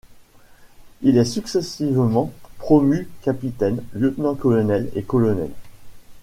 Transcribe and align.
Il 1.03 1.19
est 1.19 1.25
successivement 1.25 2.31
promu 2.57 3.07
capitaine, 3.21 3.83
lieutenant-colonel 3.93 4.89
et 4.95 5.03
colonel. 5.03 5.51